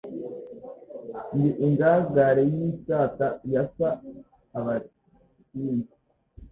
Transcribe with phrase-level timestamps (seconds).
[1.35, 3.89] Ndi ingangare y'isata yasa
[4.57, 5.93] abakinzi,